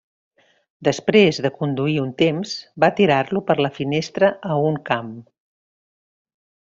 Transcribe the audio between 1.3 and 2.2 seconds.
de conduir un